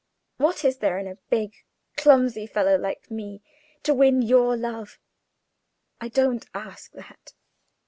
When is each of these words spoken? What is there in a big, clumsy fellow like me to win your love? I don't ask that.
What 0.37 0.65
is 0.65 0.77
there 0.79 0.97
in 0.97 1.05
a 1.07 1.19
big, 1.29 1.53
clumsy 1.95 2.47
fellow 2.47 2.75
like 2.75 3.11
me 3.11 3.43
to 3.83 3.93
win 3.93 4.23
your 4.23 4.57
love? 4.57 4.97
I 6.01 6.07
don't 6.07 6.43
ask 6.55 6.91
that. 6.93 7.33